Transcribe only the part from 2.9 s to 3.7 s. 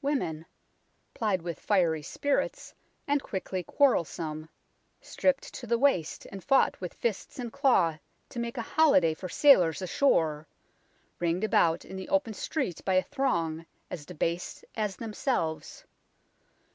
and quickly